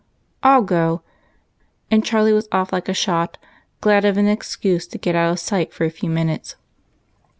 [0.41, 1.01] "I '11 go!"
[1.91, 3.37] and Charlie was off like a shot,
[3.81, 6.55] glad of an excuse to get out of sight for a few minutes.